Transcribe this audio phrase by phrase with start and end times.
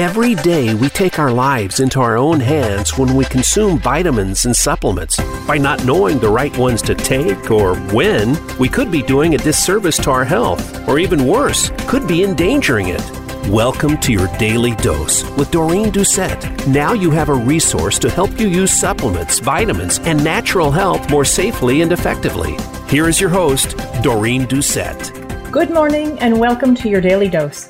[0.00, 4.56] Every day we take our lives into our own hands when we consume vitamins and
[4.56, 5.18] supplements.
[5.46, 9.36] By not knowing the right ones to take or when, we could be doing a
[9.36, 13.02] disservice to our health, or even worse, could be endangering it.
[13.50, 16.66] Welcome to your daily dose with Doreen Doucette.
[16.66, 21.26] Now you have a resource to help you use supplements, vitamins, and natural health more
[21.26, 22.56] safely and effectively.
[22.88, 25.52] Here is your host, Doreen Doucette.
[25.52, 27.68] Good morning and welcome to your daily dose.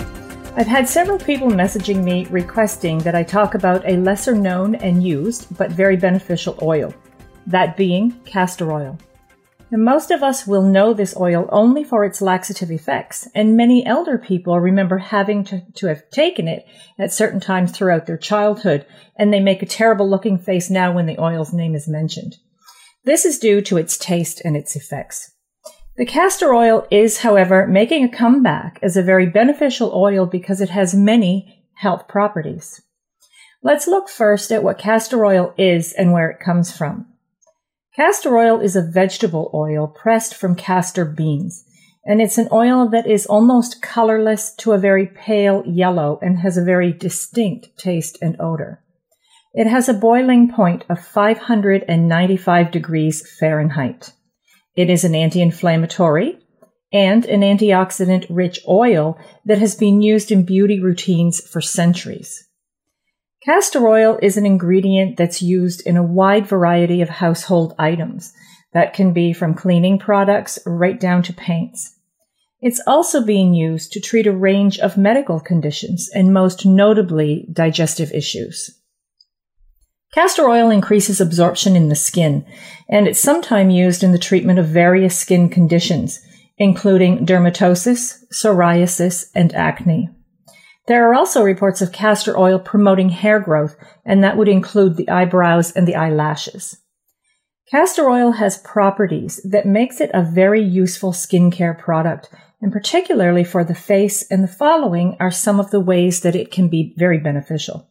[0.57, 5.03] I've had several people messaging me requesting that I talk about a lesser known and
[5.03, 6.93] used but very beneficial oil,
[7.47, 8.99] that being castor oil.
[9.71, 14.19] Most of us will know this oil only for its laxative effects, and many elder
[14.19, 16.67] people remember having to, to have taken it
[16.99, 18.85] at certain times throughout their childhood,
[19.17, 22.35] and they make a terrible looking face now when the oil's name is mentioned.
[23.05, 25.31] This is due to its taste and its effects.
[26.01, 30.71] The castor oil is, however, making a comeback as a very beneficial oil because it
[30.71, 32.81] has many health properties.
[33.63, 37.05] Let's look first at what castor oil is and where it comes from.
[37.95, 41.67] Castor oil is a vegetable oil pressed from castor beans,
[42.07, 46.57] and it's an oil that is almost colorless to a very pale yellow and has
[46.57, 48.83] a very distinct taste and odor.
[49.53, 54.15] It has a boiling point of 595 degrees Fahrenheit.
[54.81, 56.39] It is an anti-inflammatory
[56.91, 62.49] and an antioxidant rich oil that has been used in beauty routines for centuries.
[63.45, 68.33] Castor oil is an ingredient that's used in a wide variety of household items
[68.73, 71.99] that can be from cleaning products right down to paints.
[72.63, 78.13] It's also being used to treat a range of medical conditions and most notably digestive
[78.13, 78.80] issues.
[80.13, 82.45] Castor oil increases absorption in the skin,
[82.89, 86.21] and it's sometimes used in the treatment of various skin conditions,
[86.59, 90.09] including dermatosis, psoriasis, and acne.
[90.89, 95.09] There are also reports of castor oil promoting hair growth, and that would include the
[95.09, 96.77] eyebrows and the eyelashes.
[97.71, 102.29] Castor oil has properties that makes it a very useful skincare product,
[102.61, 106.51] and particularly for the face, and the following are some of the ways that it
[106.51, 107.89] can be very beneficial.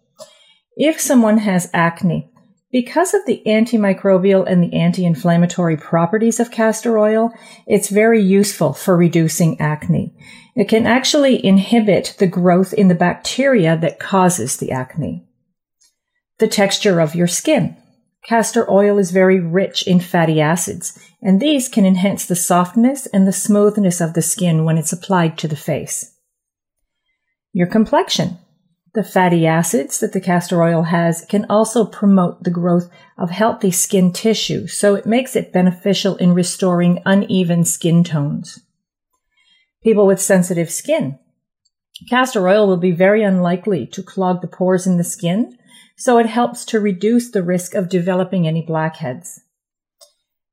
[0.82, 2.32] If someone has acne,
[2.72, 7.34] because of the antimicrobial and the anti-inflammatory properties of castor oil,
[7.68, 10.16] it's very useful for reducing acne.
[10.56, 15.28] It can actually inhibit the growth in the bacteria that causes the acne.
[16.38, 17.76] The texture of your skin.
[18.24, 23.28] Castor oil is very rich in fatty acids, and these can enhance the softness and
[23.28, 26.16] the smoothness of the skin when it's applied to the face.
[27.52, 28.38] Your complexion.
[28.96, 32.90] The fatty acids that the castor oil has can also promote the growth
[33.20, 38.60] of healthy skin tissue, so it makes it beneficial in restoring uneven skin tones.
[39.84, 41.20] People with sensitive skin.
[42.10, 45.56] Castor oil will be very unlikely to clog the pores in the skin,
[45.96, 49.42] so it helps to reduce the risk of developing any blackheads.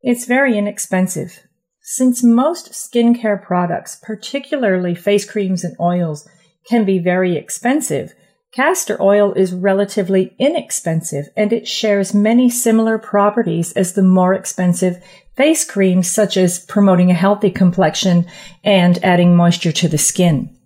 [0.02, 1.46] It's very inexpensive.
[1.80, 6.28] Since most skincare products, particularly face creams and oils,
[6.68, 8.12] can be very expensive,
[8.56, 14.96] Castor oil is relatively inexpensive and it shares many similar properties as the more expensive
[15.36, 18.24] face creams such as promoting a healthy complexion
[18.64, 20.56] and adding moisture to the skin.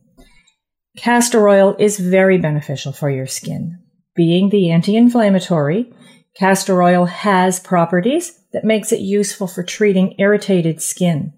[0.98, 3.80] Castor oil is very beneficial for your skin.
[4.14, 5.92] Being the anti-inflammatory,
[6.36, 11.32] castor oil has properties that makes it useful for treating irritated skin.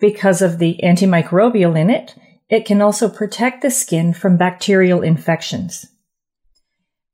[0.00, 2.14] Because of the antimicrobial in it,
[2.52, 5.86] it can also protect the skin from bacterial infections.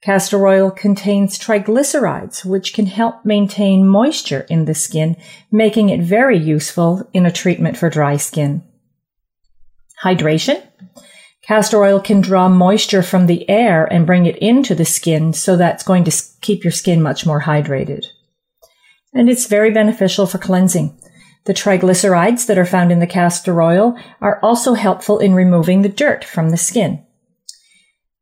[0.03, 5.17] Castor oil contains triglycerides, which can help maintain moisture in the skin,
[5.53, 8.65] making it very useful in a treatment for dry skin.
[10.03, 10.61] Hydration.
[11.43, 15.57] Castor oil can draw moisture from the air and bring it into the skin, so
[15.57, 18.05] that's going to keep your skin much more hydrated.
[19.15, 20.99] And it's very beneficial for cleansing.
[21.49, 25.89] The triglycerides that are found in the castor oil are also helpful in removing the
[25.89, 27.03] dirt from the skin.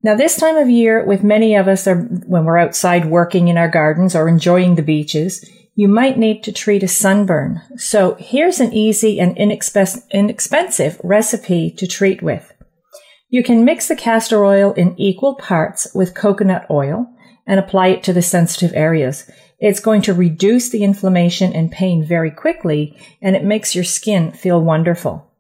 [0.01, 3.59] Now, this time of year, with many of us are, when we're outside working in
[3.59, 5.45] our gardens or enjoying the beaches,
[5.75, 7.63] you might need to treat a sunburn.
[7.77, 12.53] So here's an easy and inexpensive recipe to treat with.
[13.29, 17.13] You can mix the castor oil in equal parts with coconut oil
[17.45, 19.29] and apply it to the sensitive areas.
[19.59, 24.33] It's going to reduce the inflammation and pain very quickly, and it makes your skin
[24.33, 25.33] feel wonderful.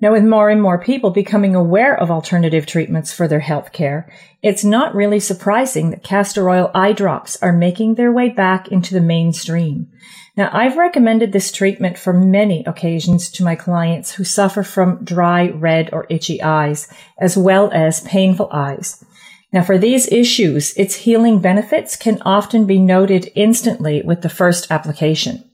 [0.00, 4.08] Now, with more and more people becoming aware of alternative treatments for their health care,
[4.42, 8.94] it's not really surprising that castor oil eye drops are making their way back into
[8.94, 9.90] the mainstream.
[10.36, 15.48] Now, I've recommended this treatment for many occasions to my clients who suffer from dry,
[15.48, 16.86] red, or itchy eyes,
[17.18, 19.04] as well as painful eyes.
[19.52, 24.70] Now, for these issues, its healing benefits can often be noted instantly with the first
[24.70, 25.44] application.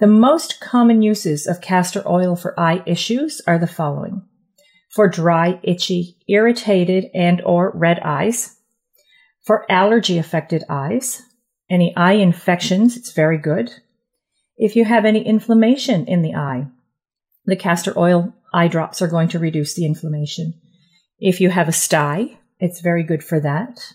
[0.00, 4.22] The most common uses of castor oil for eye issues are the following.
[4.90, 8.56] For dry, itchy, irritated, and or red eyes.
[9.42, 11.22] For allergy affected eyes.
[11.70, 13.72] Any eye infections, it's very good.
[14.56, 16.66] If you have any inflammation in the eye,
[17.46, 20.54] the castor oil eye drops are going to reduce the inflammation.
[21.18, 23.94] If you have a sty, it's very good for that.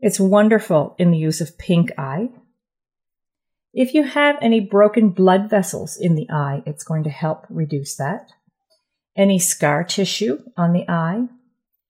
[0.00, 2.28] It's wonderful in the use of pink eye.
[3.72, 7.96] If you have any broken blood vessels in the eye, it's going to help reduce
[7.96, 8.30] that.
[9.16, 11.28] Any scar tissue on the eye.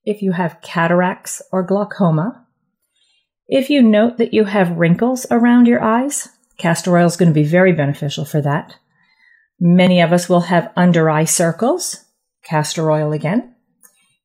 [0.05, 2.47] If you have cataracts or glaucoma.
[3.49, 6.29] If you note that you have wrinkles around your eyes,
[6.59, 8.77] castor oil is going to be very beneficial for that.
[9.59, 12.05] Many of us will have under eye circles,
[12.45, 13.55] castor oil again.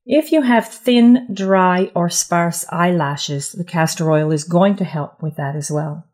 [0.10, 5.22] If you have thin, dry, or sparse eyelashes, the castor oil is going to help
[5.22, 6.08] with that as well.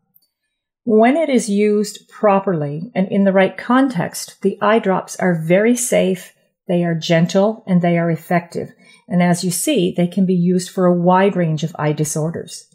[0.82, 5.76] When it is used properly and in the right context, the eye drops are very
[5.76, 6.34] safe,
[6.66, 8.72] they are gentle, and they are effective.
[9.06, 12.66] And as you see, they can be used for a wide range of eye disorders.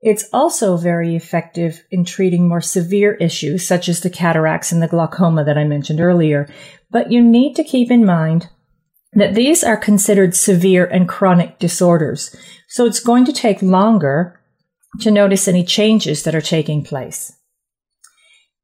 [0.00, 4.88] It's also very effective in treating more severe issues such as the cataracts and the
[4.88, 6.48] glaucoma that I mentioned earlier.
[6.90, 8.48] But you need to keep in mind
[9.12, 12.34] that these are considered severe and chronic disorders.
[12.68, 14.40] So it's going to take longer
[15.00, 17.32] to notice any changes that are taking place.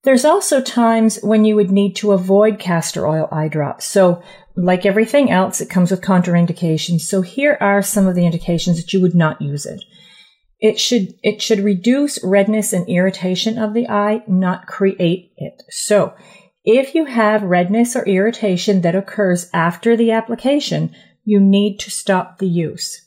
[0.04, 3.86] There's also times when you would need to avoid castor oil eye drops.
[3.86, 4.22] So,
[4.54, 7.00] like everything else, it comes with contraindications.
[7.00, 9.82] So here are some of the indications that you would not use it.
[10.60, 15.62] It should, it should reduce redness and irritation of the eye, not create it.
[15.70, 16.14] So,
[16.64, 20.94] if you have redness or irritation that occurs after the application,
[21.24, 23.06] you need to stop the use.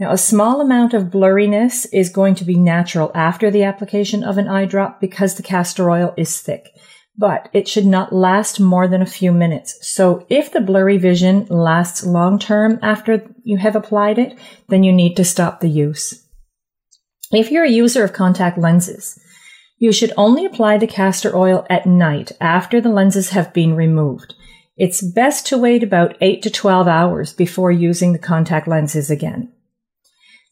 [0.00, 4.38] Now, a small amount of blurriness is going to be natural after the application of
[4.38, 6.68] an eye drop because the castor oil is thick,
[7.16, 9.78] but it should not last more than a few minutes.
[9.86, 14.36] So if the blurry vision lasts long term after you have applied it,
[14.68, 16.26] then you need to stop the use.
[17.30, 19.18] If you're a user of contact lenses,
[19.78, 24.34] you should only apply the castor oil at night after the lenses have been removed.
[24.76, 29.52] It's best to wait about 8 to 12 hours before using the contact lenses again.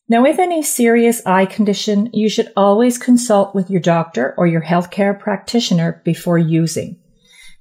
[0.08, 4.62] Now, with any serious eye condition, you should always consult with your doctor or your
[4.62, 7.00] healthcare practitioner before using.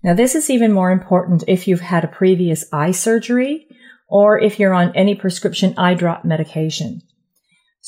[0.04, 3.68] Now, this is even more important if you've had a previous eye surgery
[4.10, 7.02] or if you're on any prescription eye drop medication.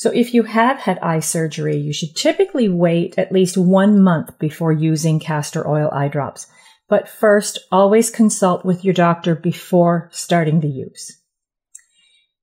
[0.04, 4.38] So if you have had eye surgery, you should typically wait at least one month
[4.38, 6.46] before using castor oil eye drops.
[6.90, 11.22] But first, always consult with your doctor before starting the use.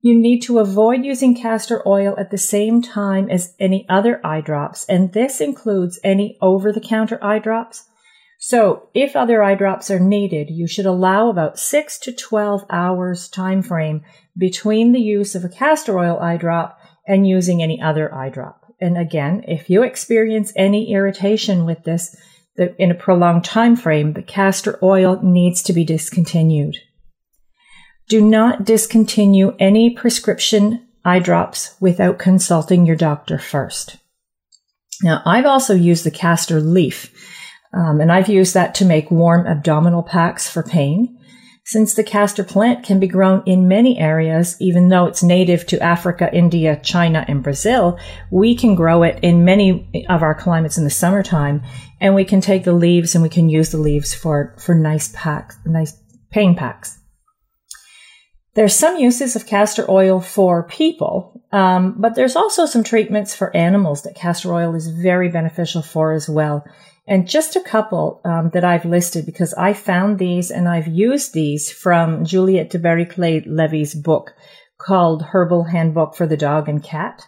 [0.01, 4.41] You need to avoid using castor oil at the same time as any other eye
[4.41, 7.83] drops, and this includes any over the counter eye drops.
[8.39, 13.29] So if other eye drops are needed, you should allow about 6 to 12 hours
[13.29, 14.01] time frame
[14.35, 16.79] between the use of a castor oil eye drop
[17.11, 18.73] and using any other eye drop.
[18.79, 22.15] And again, if you experience any irritation with this
[22.79, 26.77] in a prolonged time frame, the castor oil needs to be discontinued.
[28.07, 33.97] Do not discontinue any prescription eye drops without consulting your doctor first.
[35.03, 37.11] Now, I've also used the castor leaf,
[37.73, 41.17] um, and I've used that to make warm abdominal packs for pain.
[41.63, 45.79] Since the castor plant can be grown in many areas, even though it's native to
[45.79, 47.99] Africa, India, China, and Brazil,
[48.31, 51.61] we can grow it in many of our climates in the summertime,
[51.99, 55.11] and we can take the leaves and we can use the leaves for, for nice
[55.15, 55.95] packs, nice
[56.31, 56.97] pain packs.
[58.53, 63.55] There's some uses of castor oil for people, um, but there's also some treatments for
[63.55, 66.65] animals that castor oil is very beneficial for as well.
[67.07, 71.33] And just a couple um, that I've listed because I found these and I've used
[71.33, 74.33] these from Juliette de Baïracli Levy's book
[74.77, 77.27] called Herbal Handbook for the Dog and Cat.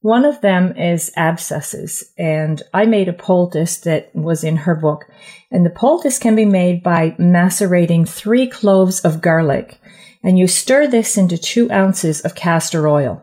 [0.00, 5.04] One of them is abscesses, and I made a poultice that was in her book.
[5.50, 9.78] And the poultice can be made by macerating three cloves of garlic
[10.22, 13.22] and you stir this into two ounces of castor oil.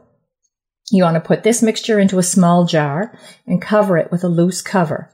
[0.91, 4.27] You want to put this mixture into a small jar and cover it with a
[4.29, 5.11] loose cover.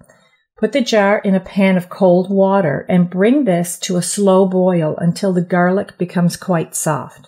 [0.58, 4.46] Put the jar in a pan of cold water and bring this to a slow
[4.46, 7.28] boil until the garlic becomes quite soft.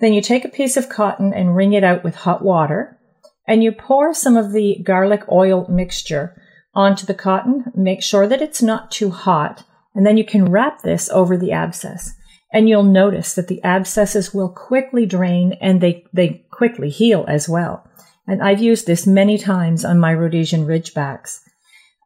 [0.00, 2.98] Then you take a piece of cotton and wring it out with hot water,
[3.46, 6.34] and you pour some of the garlic oil mixture
[6.74, 7.66] onto the cotton.
[7.76, 9.62] Make sure that it's not too hot,
[9.94, 12.14] and then you can wrap this over the abscess.
[12.52, 17.48] And you'll notice that the abscesses will quickly drain and they, they quickly heal as
[17.48, 17.88] well.
[18.26, 21.41] And I've used this many times on my Rhodesian ridgebacks.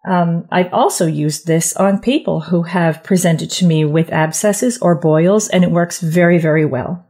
[0.07, 4.95] Um, I've also used this on people who have presented to me with abscesses or
[4.95, 7.05] boils, and it works very, very well.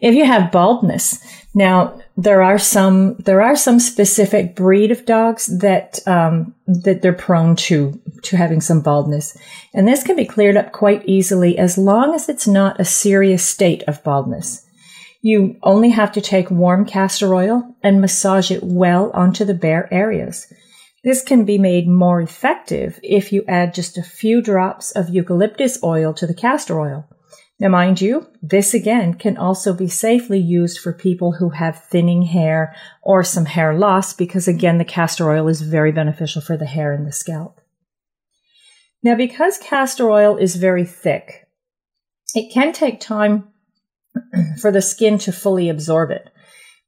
[0.00, 1.18] If you have baldness,
[1.54, 7.12] now there are some there are some specific breed of dogs that um, that they're
[7.12, 9.36] prone to to having some baldness,
[9.74, 13.44] and this can be cleared up quite easily as long as it's not a serious
[13.44, 14.66] state of baldness.
[15.22, 19.92] You only have to take warm castor oil and massage it well onto the bare
[19.92, 20.50] areas.
[21.02, 25.82] This can be made more effective if you add just a few drops of eucalyptus
[25.82, 27.08] oil to the castor oil.
[27.58, 32.22] Now, mind you, this again can also be safely used for people who have thinning
[32.22, 36.66] hair or some hair loss because again, the castor oil is very beneficial for the
[36.66, 37.60] hair and the scalp.
[39.02, 41.48] Now, because castor oil is very thick,
[42.34, 43.48] it can take time
[44.60, 46.30] for the skin to fully absorb it.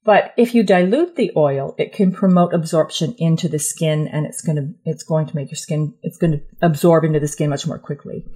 [0.05, 4.41] But if you dilute the oil, it can promote absorption into the skin and it's
[4.41, 7.51] going to, it's going to make your skin, it's going to absorb into the skin
[7.51, 8.27] much more quickly.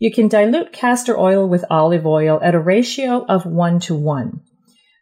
[0.00, 4.40] You can dilute castor oil with olive oil at a ratio of one to one.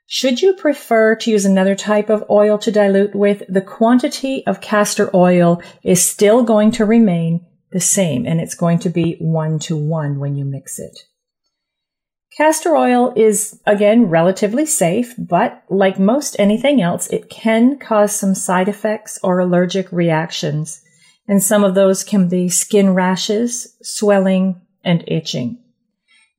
[0.07, 4.61] Should you prefer to use another type of oil to dilute with, the quantity of
[4.61, 9.59] castor oil is still going to remain the same and it's going to be one
[9.61, 10.99] to one when you mix it.
[12.41, 18.35] Castor oil is, again, relatively safe, but like most anything else, it can cause some
[18.35, 20.81] side effects or allergic reactions.
[21.29, 25.63] And some of those can be skin rashes, swelling, and itching.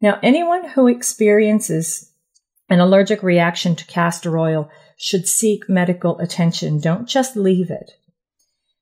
[0.01, 2.12] Now, anyone who experiences
[2.67, 6.79] an allergic reaction to castor oil should seek medical attention.
[6.79, 7.91] Don't just leave it.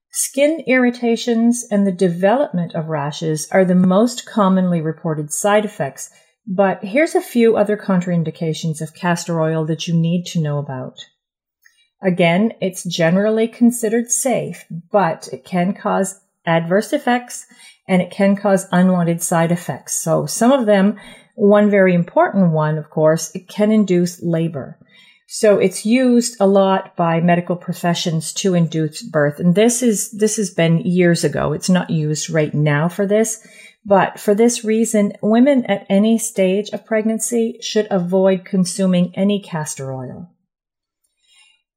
[0.10, 6.12] Skin irritations and the development of rashes are the most commonly reported side effects
[6.52, 11.06] but here's a few other contraindications of castor oil that you need to know about.
[12.02, 17.46] Again, it's generally considered safe, but it can cause adverse effects
[17.88, 19.94] and it can cause unwanted side effects.
[19.94, 21.00] So some of them,
[21.36, 24.80] one very important one, of course, it can induce labor.
[25.28, 29.40] So it's used a lot by medical professions to induce birth.
[29.40, 31.54] And this is, this has been years ago.
[31.54, 33.46] It's not used right now for this,
[33.90, 39.92] but for this reason, women at any stage of pregnancy should avoid consuming any castor
[39.92, 40.30] oil.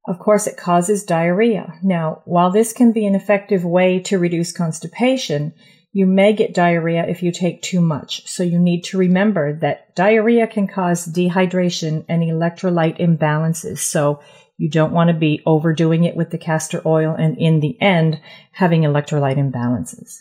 [0.07, 1.73] Of course, it causes diarrhea.
[1.83, 5.55] Now, while this can be an effective way to reduce constipation,
[5.93, 8.29] you may get diarrhea if you take too much.
[8.29, 13.79] So you need to remember that diarrhea can cause dehydration and electrolyte imbalances.
[13.79, 14.21] So
[14.59, 18.21] you don't want to be overdoing it with the castor oil and in the end
[18.53, 20.17] having electrolyte imbalances.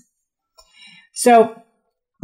[1.14, 1.61] So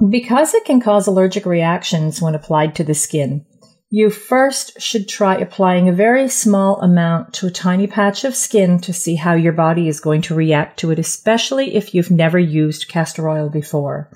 [0.10, 3.46] because it can cause allergic reactions when applied to the skin,
[3.90, 8.80] you first should try applying a very small amount to a tiny patch of skin
[8.80, 12.38] to see how your body is going to react to it, especially if you've never
[12.38, 14.12] used castor oil before.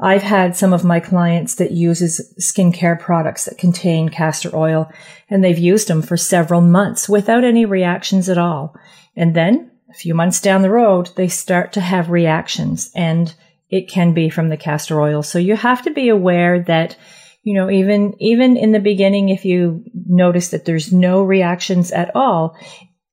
[0.00, 4.90] I've had some of my clients that uses skincare products that contain castor oil
[5.30, 8.74] and they've used them for several months without any reactions at all.
[9.14, 13.34] And then a few months down the road, they start to have reactions and
[13.74, 15.24] it can be from the castor oil.
[15.24, 16.96] So you have to be aware that,
[17.42, 22.14] you know, even, even in the beginning, if you notice that there's no reactions at
[22.14, 22.56] all,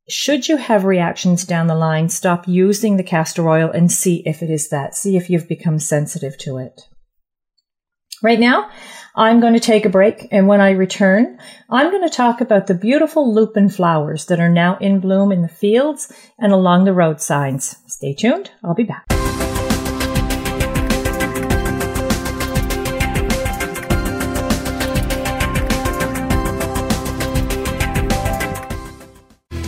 [0.07, 4.43] should you have reactions down the line, stop using the castor oil and see if
[4.43, 4.93] it is that.
[4.93, 6.79] See if you've become sensitive to it.
[8.21, 8.69] Right now,
[9.15, 11.39] I'm going to take a break, and when I return,
[11.71, 15.41] I'm going to talk about the beautiful lupin flowers that are now in bloom in
[15.41, 17.77] the fields and along the road signs.
[17.87, 18.51] Stay tuned.
[18.63, 19.07] I'll be back.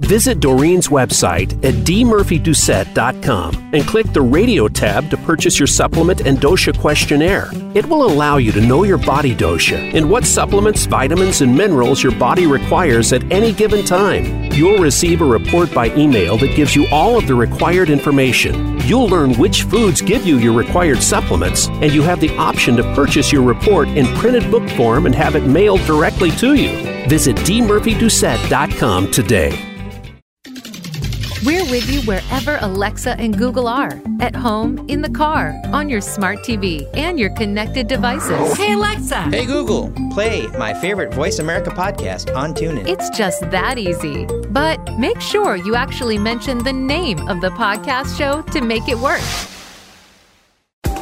[0.00, 6.36] Visit Doreen's website at dmurphydoucette.com and click the radio tab to purchase your supplement and
[6.36, 7.48] dosha questionnaire.
[7.74, 12.02] It will allow you to know your body dosha and what supplements, vitamins, and minerals
[12.02, 14.52] your body requires at any given time.
[14.52, 18.78] You'll receive a report by email that gives you all of the required information.
[18.82, 22.94] You'll learn which foods give you your required supplements, and you have the option to
[22.94, 26.68] purchase your report in printed book form and have it mailed directly to you.
[27.08, 29.75] Visit dmurphydoucette.com today.
[31.46, 36.00] We're with you wherever Alexa and Google are at home, in the car, on your
[36.00, 38.56] smart TV, and your connected devices.
[38.56, 39.30] Hey, Alexa.
[39.30, 39.92] Hey, Google.
[40.12, 42.88] Play my favorite Voice America podcast on TuneIn.
[42.88, 44.26] It's just that easy.
[44.50, 48.98] But make sure you actually mention the name of the podcast show to make it
[48.98, 49.20] work.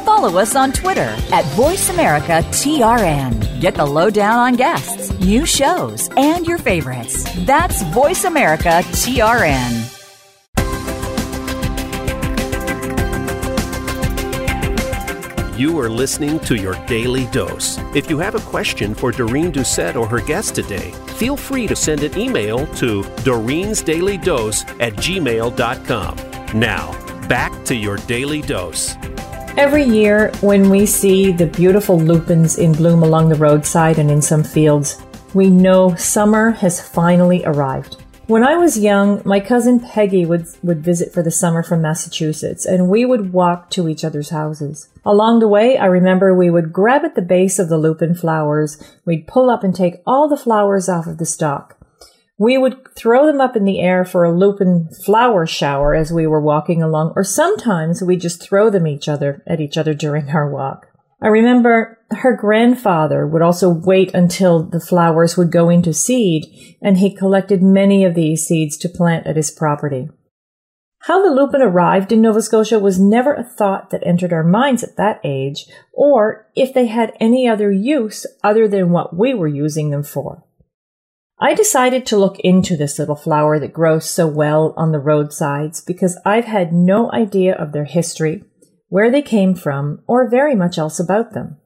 [0.05, 3.61] Follow us on Twitter at VoiceAmericaTRN.
[3.61, 7.23] Get the lowdown on guests, new shows, and your favorites.
[7.47, 9.94] That's VoiceAmericaTRN.
[15.57, 17.77] You are listening to your daily dose.
[17.95, 21.75] If you have a question for Doreen Doucette or her guest today, feel free to
[21.77, 26.17] send an email to Doreen's Daily Dose at gmail.com.
[26.59, 28.95] Now, back to your daily dose.
[29.55, 34.21] Every year, when we see the beautiful lupins in bloom along the roadside and in
[34.21, 35.01] some fields,
[35.33, 38.03] we know summer has finally arrived.
[38.27, 42.65] When I was young, my cousin Peggy would, would visit for the summer from Massachusetts,
[42.65, 44.89] and we would walk to each other's houses.
[45.05, 48.81] Along the way, I remember we would grab at the base of the lupin flowers,
[49.05, 51.77] we'd pull up and take all the flowers off of the stalk.
[52.39, 56.25] We would throw them up in the air for a lupin flower shower as we
[56.25, 60.29] were walking along, or sometimes we just throw them each other at each other during
[60.29, 60.87] our walk.
[61.25, 66.45] I remember her grandfather would also wait until the flowers would go into seed,
[66.83, 70.07] and he collected many of these seeds to plant at his property.
[70.99, 74.83] How the lupin arrived in Nova Scotia was never a thought that entered our minds
[74.83, 79.47] at that age, or if they had any other use other than what we were
[79.47, 80.43] using them for.
[81.39, 85.81] I decided to look into this little flower that grows so well on the roadsides
[85.81, 88.43] because I've had no idea of their history,
[88.89, 91.57] where they came from, or very much else about them.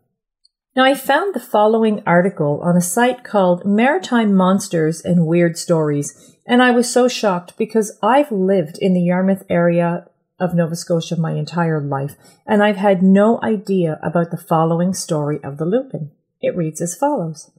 [0.75, 6.37] Now, I found the following article on a site called Maritime Monsters and Weird Stories,
[6.45, 10.05] and I was so shocked because I've lived in the Yarmouth area
[10.39, 15.39] of Nova Scotia my entire life, and I've had no idea about the following story
[15.43, 16.11] of the lupin.
[16.39, 17.51] It reads as follows.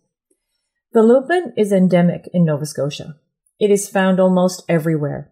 [0.93, 3.17] The lupin is endemic in Nova Scotia.
[3.59, 5.31] It is found almost everywhere.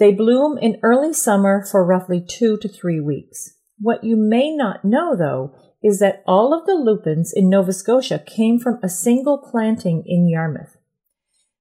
[0.00, 3.58] They bloom in early summer for roughly two to three weeks.
[3.78, 8.18] What you may not know, though, is that all of the lupins in Nova Scotia
[8.18, 10.78] came from a single planting in Yarmouth.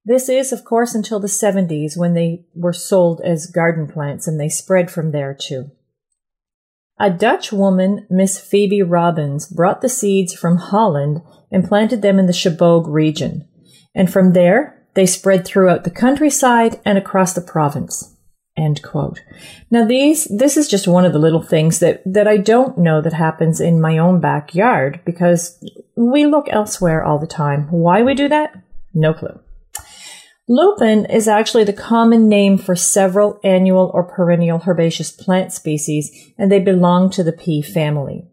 [0.05, 4.39] This is, of course, until the 70s when they were sold as garden plants and
[4.39, 5.71] they spread from there too.
[6.97, 12.25] A Dutch woman, Miss Phoebe Robbins, brought the seeds from Holland and planted them in
[12.25, 13.49] the Chebogue region.
[13.93, 18.15] And from there, they spread throughout the countryside and across the province.
[18.59, 19.21] End quote.
[19.71, 23.01] Now these, this is just one of the little things that, that I don't know
[23.01, 25.63] that happens in my own backyard because
[25.95, 27.71] we look elsewhere all the time.
[27.71, 28.53] Why we do that?
[28.93, 29.39] No clue.
[30.49, 36.51] Lupin is actually the common name for several annual or perennial herbaceous plant species, and
[36.51, 38.27] they belong to the pea family.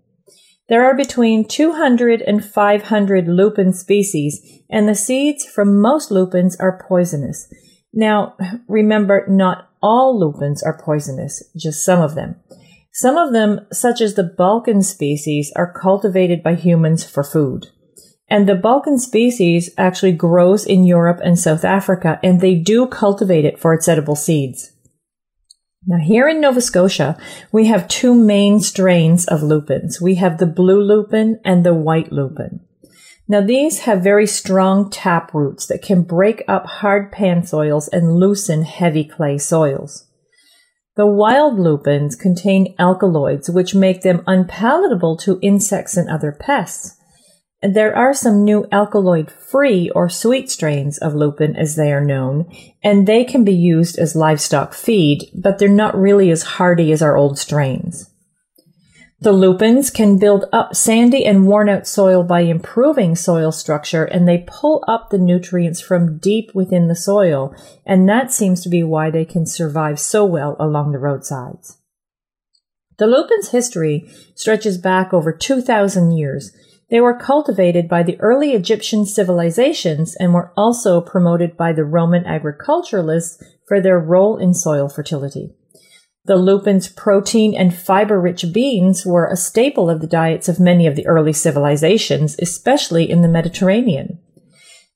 [0.68, 6.82] There are between 200 and 500 lupin species, and the seeds from most lupins are
[6.88, 7.52] poisonous.
[7.92, 8.34] Now,
[8.66, 12.34] remember, not all lupins are poisonous, just some of them.
[12.92, 17.68] Some of them, such as the Balkan species, are cultivated by humans for food.
[18.28, 23.44] And the Balkan species actually grows in Europe and South Africa, and they do cultivate
[23.44, 24.72] it for its edible seeds.
[25.86, 27.16] Now, here in Nova Scotia,
[27.52, 30.00] we have two main strains of lupins.
[30.00, 32.65] We have the blue lupin and the white lupin.
[33.28, 38.16] Now, these have very strong tap roots that can break up hard pan soils and
[38.16, 40.06] loosen heavy clay soils.
[40.96, 46.96] The wild lupins contain alkaloids, which make them unpalatable to insects and other pests.
[47.62, 52.50] There are some new alkaloid free or sweet strains of lupin as they are known,
[52.82, 57.02] and they can be used as livestock feed, but they're not really as hardy as
[57.02, 58.10] our old strains.
[59.18, 64.28] The lupins can build up sandy and worn out soil by improving soil structure and
[64.28, 67.54] they pull up the nutrients from deep within the soil,
[67.86, 71.78] and that seems to be why they can survive so well along the roadsides.
[72.98, 76.52] The lupin's history stretches back over 2,000 years
[76.88, 82.24] They were cultivated by the early Egyptian civilizations and were also promoted by the Roman
[82.24, 85.52] agriculturalists for their role in soil fertility.
[86.26, 90.86] The lupin's protein and fiber rich beans were a staple of the diets of many
[90.86, 94.18] of the early civilizations, especially in the Mediterranean.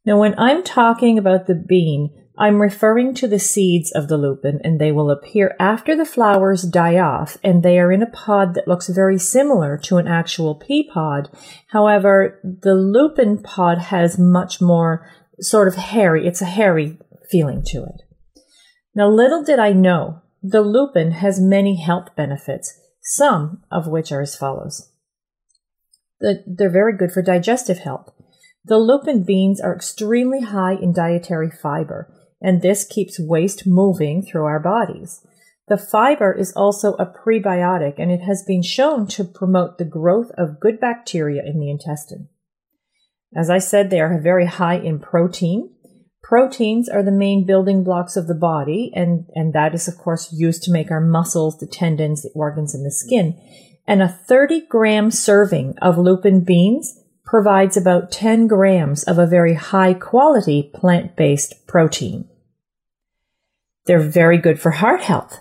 [0.05, 4.61] Now, when I'm talking about the bean, I'm referring to the seeds of the lupin
[4.65, 8.55] and they will appear after the flowers die off and they are in a pod
[8.55, 11.29] that looks very similar to an actual pea pod.
[11.69, 15.07] However, the lupin pod has much more
[15.39, 16.99] sort of hairy, it's a hairy
[17.31, 18.03] feeling to it.
[18.95, 24.23] Now, little did I know, the lupin has many health benefits, some of which are
[24.23, 24.91] as follows.
[26.21, 28.13] They're very good for digestive health.
[28.65, 34.45] The lupin beans are extremely high in dietary fiber and this keeps waste moving through
[34.45, 35.25] our bodies.
[35.69, 40.31] The fiber is also a prebiotic and it has been shown to promote the growth
[40.37, 42.29] of good bacteria in the intestine.
[43.37, 45.71] As I said, they are very high in protein.
[46.31, 50.33] Proteins are the main building blocks of the body, and, and that is, of course,
[50.33, 53.37] used to make our muscles, the tendons, the organs, and the skin.
[53.85, 59.55] And a 30 gram serving of lupin beans provides about 10 grams of a very
[59.55, 62.29] high quality plant based protein.
[63.87, 65.37] They're very good for heart health.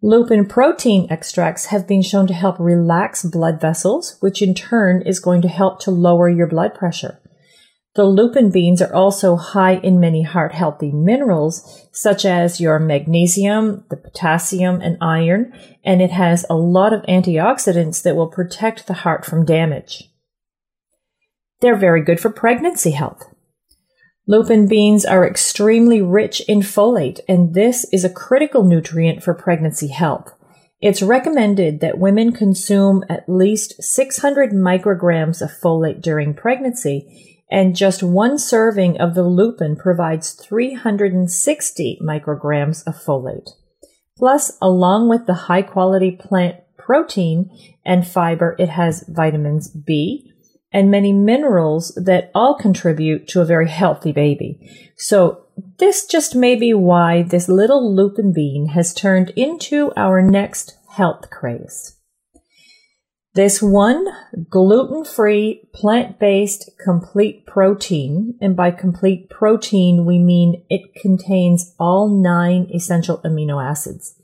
[0.00, 5.20] Lupin protein extracts have been shown to help relax blood vessels, which in turn is
[5.20, 7.20] going to help to lower your blood pressure.
[7.94, 13.84] The lupin beans are also high in many heart healthy minerals, such as your magnesium,
[13.88, 15.52] the potassium, and iron,
[15.84, 20.10] and it has a lot of antioxidants that will protect the heart from damage.
[21.60, 23.32] They're very good for pregnancy health.
[24.26, 29.88] Lupin beans are extremely rich in folate, and this is a critical nutrient for pregnancy
[29.88, 30.34] health.
[30.80, 38.02] It's recommended that women consume at least 600 micrograms of folate during pregnancy, and just
[38.02, 43.48] one serving of the lupin provides 360 micrograms of folate.
[44.18, 47.48] Plus, along with the high quality plant protein
[47.86, 50.32] and fiber, it has vitamins B,
[50.72, 54.58] and many minerals that all contribute to a very healthy baby.
[54.96, 55.44] So
[55.78, 61.30] this just may be why this little lupin bean has turned into our next health
[61.30, 62.00] craze.
[63.34, 64.06] This one
[64.48, 72.08] gluten free, plant based, complete protein, and by complete protein, we mean it contains all
[72.08, 74.14] nine essential amino acids.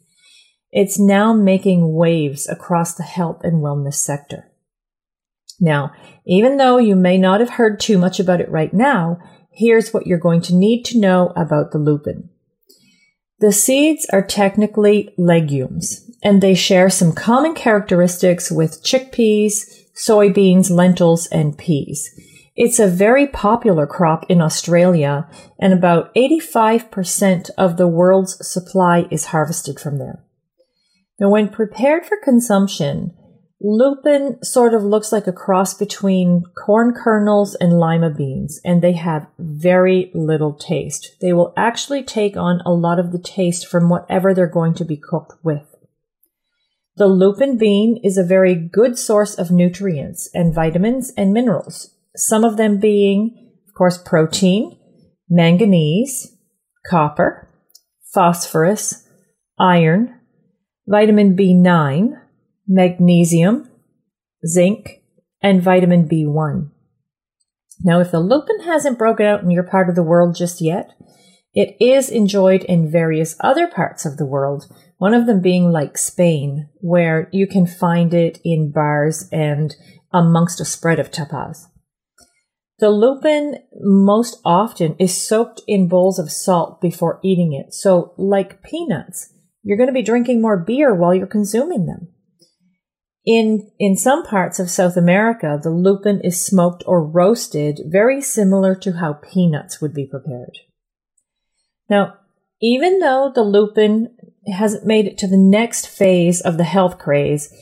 [0.71, 4.53] It's now making waves across the health and wellness sector.
[5.59, 5.93] Now,
[6.25, 9.19] even though you may not have heard too much about it right now,
[9.51, 12.31] here's what you're going to need to know about the lupin.
[13.41, 21.27] The seeds are technically legumes, and they share some common characteristics with chickpeas, soybeans, lentils,
[21.29, 22.11] and peas.
[22.57, 25.29] It's a very popular crop in Australia,
[25.59, 30.23] and about 85% of the world's supply is harvested from there.
[31.19, 33.15] Now, when prepared for consumption,
[33.63, 38.93] Lupin sort of looks like a cross between corn kernels and lima beans, and they
[38.93, 41.17] have very little taste.
[41.21, 44.85] They will actually take on a lot of the taste from whatever they're going to
[44.85, 45.70] be cooked with.
[47.01, 52.45] The lupin bean is a very good source of nutrients and vitamins and minerals, some
[52.45, 54.77] of them being, of course, protein,
[55.27, 56.37] manganese,
[56.91, 57.49] copper,
[58.13, 59.09] phosphorus,
[59.59, 60.21] iron,
[60.87, 62.21] vitamin B9,
[62.69, 63.71] magnesium,
[64.47, 65.01] zinc,
[65.43, 66.69] and vitamin B1.
[67.83, 70.91] Now, if the lupin hasn't broken out in your part of the world just yet,
[71.55, 75.97] it is enjoyed in various other parts of the world, one of them being like
[75.97, 79.75] Spain, where you can find it in bars and
[80.13, 81.69] amongst a spread of tapas.
[82.81, 87.73] The lupin most often is soaked in bowls of salt before eating it.
[87.73, 89.33] So, like peanuts,
[89.63, 92.09] you're going to be drinking more beer while you're consuming them.
[93.25, 98.75] In, in some parts of South America, the lupin is smoked or roasted very similar
[98.75, 100.59] to how peanuts would be prepared.
[101.89, 102.17] Now,
[102.61, 104.15] even though the lupin
[104.47, 107.53] hasn't made it to the next phase of the health craze,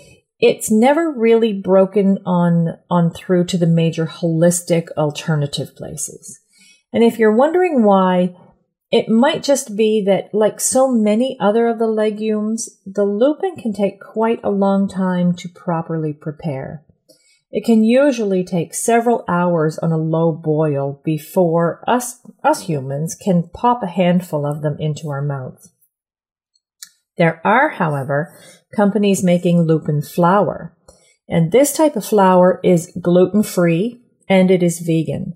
[0.41, 6.41] it's never really broken on, on through to the major holistic alternative places.
[6.93, 8.37] And if you're wondering why,
[8.91, 13.73] it might just be that, like so many other of the legumes, the lupin can
[13.73, 16.85] take quite a long time to properly prepare.
[17.51, 23.51] It can usually take several hours on a low boil before us, us humans can
[23.53, 25.69] pop a handful of them into our mouth.
[27.19, 28.35] There are, however,
[28.75, 30.77] companies making lupin flour.
[31.29, 35.35] And this type of flour is gluten free and it is vegan.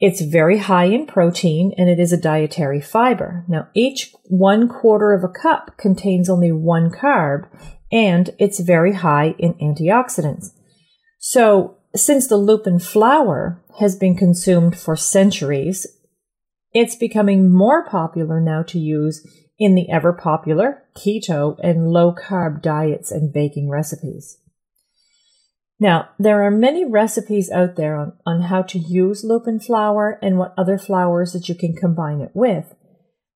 [0.00, 3.44] It's very high in protein and it is a dietary fiber.
[3.48, 7.48] Now, each one quarter of a cup contains only one carb
[7.90, 10.50] and it's very high in antioxidants.
[11.18, 15.86] So, since the lupin flour has been consumed for centuries,
[16.72, 19.26] it's becoming more popular now to use
[19.58, 24.38] in the ever popular keto and low carb diets and baking recipes.
[25.80, 30.36] Now, there are many recipes out there on, on how to use lupin flour and
[30.36, 32.74] what other flours that you can combine it with.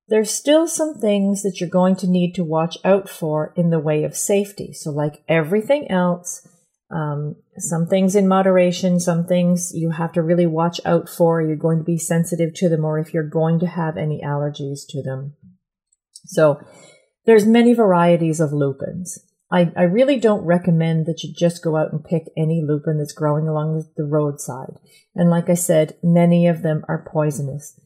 [0.09, 3.79] There's still some things that you're going to need to watch out for in the
[3.79, 4.73] way of safety.
[4.73, 6.45] So, like everything else,
[6.91, 11.41] um, some things in moderation, some things you have to really watch out for.
[11.41, 14.81] You're going to be sensitive to them, or if you're going to have any allergies
[14.89, 15.35] to them.
[16.25, 16.59] So,
[17.25, 19.19] there's many varieties of lupins.
[19.53, 23.13] I, I really don't recommend that you just go out and pick any lupin that's
[23.13, 24.79] growing along the roadside.
[25.15, 27.79] And like I said, many of them are poisonous.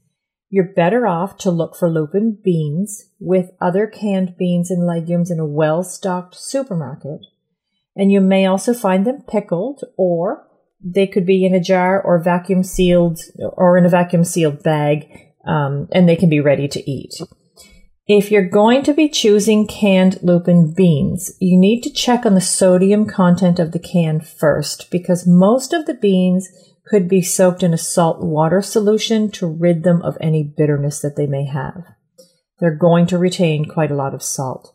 [0.49, 5.39] You're better off to look for lupin beans with other canned beans and legumes in
[5.39, 7.19] a well stocked supermarket.
[7.97, 10.47] And you may also find them pickled or
[10.81, 15.09] they could be in a jar or vacuum sealed or in a vacuum sealed bag,
[15.45, 17.15] um, and they can be ready to eat.
[18.07, 22.41] If you're going to be choosing canned lupin beans, you need to check on the
[22.41, 26.47] sodium content of the can first because most of the beans
[26.85, 31.17] could be soaked in a salt water solution to rid them of any bitterness that
[31.17, 31.83] they may have.
[32.59, 34.73] They're going to retain quite a lot of salt.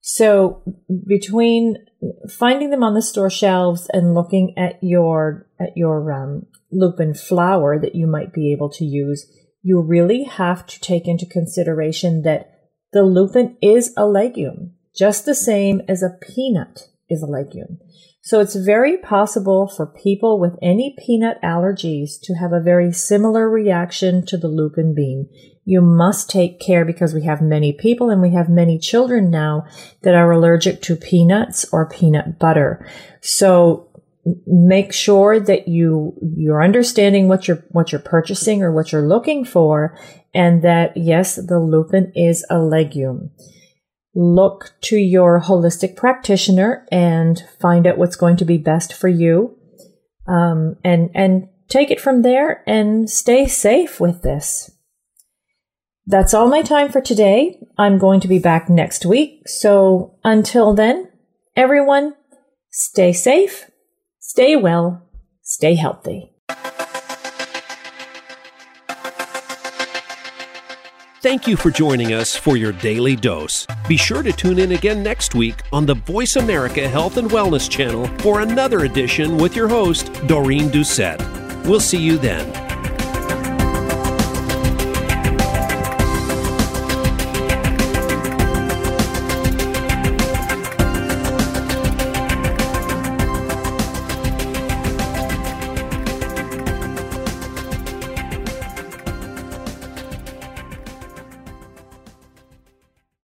[0.00, 0.64] So
[1.06, 1.76] between
[2.28, 7.78] finding them on the store shelves and looking at your at your um, lupin flour
[7.78, 9.26] that you might be able to use,
[9.62, 12.50] you really have to take into consideration that
[12.92, 17.78] the lupin is a legume, just the same as a peanut is a legume.
[18.22, 23.48] So it's very possible for people with any peanut allergies to have a very similar
[23.48, 25.28] reaction to the lupin bean.
[25.64, 29.66] You must take care because we have many people and we have many children now
[30.02, 32.86] that are allergic to peanuts or peanut butter.
[33.20, 33.87] So
[34.46, 39.44] make sure that you you're understanding what you're what you're purchasing or what you're looking
[39.44, 39.96] for
[40.34, 43.30] and that yes the lupin is a legume.
[44.14, 49.56] Look to your holistic practitioner and find out what's going to be best for you.
[50.26, 54.70] Um, and and take it from there and stay safe with this.
[56.06, 57.60] That's all my time for today.
[57.78, 59.48] I'm going to be back next week.
[59.48, 61.10] So until then
[61.56, 62.14] everyone
[62.70, 63.70] stay safe
[64.38, 65.02] Stay well,
[65.42, 66.30] stay healthy.
[71.20, 73.66] Thank you for joining us for your daily dose.
[73.88, 77.68] Be sure to tune in again next week on the Voice America Health and Wellness
[77.68, 81.18] channel for another edition with your host, Doreen Doucette.
[81.66, 82.67] We'll see you then.